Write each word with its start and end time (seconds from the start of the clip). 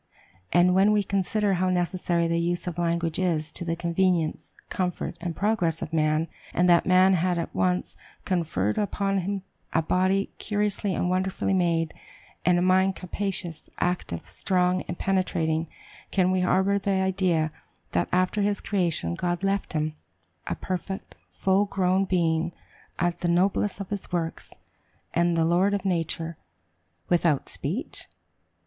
And 0.51 0.73
when 0.73 0.91
we 0.93 1.03
consider 1.03 1.53
how 1.53 1.69
necessary 1.69 2.25
the 2.25 2.39
use 2.39 2.65
of 2.65 2.79
language 2.79 3.19
is 3.19 3.51
to 3.51 3.63
the 3.63 3.75
convenience, 3.75 4.51
comfort, 4.67 5.15
and 5.21 5.35
progress 5.35 5.83
of 5.83 5.93
man, 5.93 6.27
and 6.55 6.67
that 6.67 6.87
man 6.87 7.13
had 7.13 7.37
at 7.37 7.53
once 7.53 7.95
conferred 8.25 8.79
upon 8.79 9.19
him 9.19 9.43
a 9.73 9.83
body 9.83 10.31
"curiously 10.39 10.95
and 10.95 11.07
wonderfully 11.11 11.53
made," 11.53 11.93
and 12.43 12.57
a 12.57 12.63
mind 12.63 12.95
capacious, 12.95 13.69
active, 13.77 14.27
strong, 14.27 14.81
and 14.87 14.97
penetrating, 14.97 15.67
can 16.09 16.31
we 16.31 16.39
harbor 16.39 16.79
the 16.79 16.89
idea 16.93 17.51
that 17.91 18.09
after 18.11 18.41
his 18.41 18.59
creation, 18.59 19.13
God 19.13 19.43
left 19.43 19.73
him, 19.73 19.93
a 20.47 20.55
perfect, 20.55 21.13
full 21.29 21.65
grown 21.65 22.05
being, 22.05 22.53
the 23.19 23.27
noblest 23.27 23.79
of 23.79 23.89
his 23.89 24.11
works, 24.11 24.51
and 25.13 25.37
the 25.37 25.45
lord 25.45 25.75
of 25.75 25.85
nature, 25.85 26.37
without 27.07 27.47
speech? 27.49 28.07